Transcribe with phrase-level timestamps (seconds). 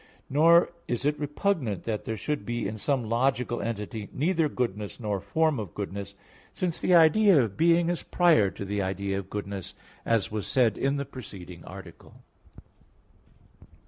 [0.31, 5.19] Nor is it repugnant that there should be in some logical entity neither goodness nor
[5.21, 6.15] form of goodness;
[6.53, 10.75] since the idea of being is prior to the idea of goodness, as was said
[10.75, 12.15] in the preceding article.